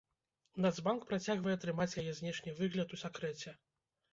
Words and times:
Нацбанк 0.65 1.03
працягвае 1.11 1.53
трымаць 1.65 1.89
яе 2.05 2.11
знешні 2.21 2.57
выгляд 2.61 2.89
у 2.99 3.03
сакрэце. 3.05 3.49